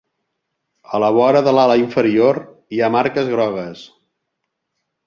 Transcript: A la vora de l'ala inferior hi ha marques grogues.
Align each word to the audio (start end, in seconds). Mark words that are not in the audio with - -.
A 0.97 1.01
la 1.03 1.09
vora 1.17 1.43
de 1.49 1.53
l'ala 1.57 1.75
inferior 1.83 2.41
hi 2.73 2.81
ha 2.87 2.91
marques 2.99 3.31
grogues. 3.37 3.89